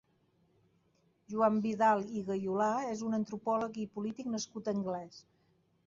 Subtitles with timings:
[1.33, 5.27] Joan Vidal i Gayolà és un antropòleg i polític nascut a Anglès.